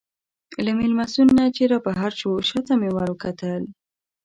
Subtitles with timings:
[0.65, 3.63] له مېلمستون نه چې رابهر شوو، شا ته مې وروکتل.